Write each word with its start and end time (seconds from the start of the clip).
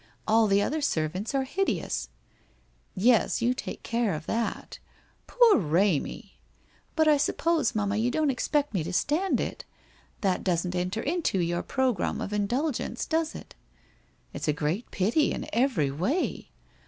All 0.27 0.47
the 0.47 0.63
other 0.63 0.81
servants 0.81 1.35
are 1.35 1.43
hideous/' 1.43 2.09
Yes, 3.11 3.39
you 3.43 3.53
take 3.53 3.83
care 3.83 4.15
of 4.15 4.25
that. 4.25 4.79
Poor 5.27 5.59
Remy!'' 5.59 6.39
But, 6.95 7.07
I 7.07 7.17
suppose, 7.17 7.75
mamma, 7.75 7.97
you 7.97 8.09
don't 8.09 8.31
expect 8.31 8.73
me 8.73 8.83
to 8.83 8.93
stand 8.93 9.39
it? 9.39 9.63
That 10.21 10.43
doesn't 10.43 10.73
enter 10.73 11.01
into 11.03 11.37
your 11.39 11.61
programme 11.61 12.19
of 12.19 12.31
indul 12.31 12.71
gence, 12.73 13.07
does 13.07 13.35
it?'' 13.35 13.53
It's 14.33 14.47
a 14.47 14.53
great 14.53 14.89
pity 14.89 15.33
in 15.33 15.45
every 15.53 15.91
way. 15.91 16.49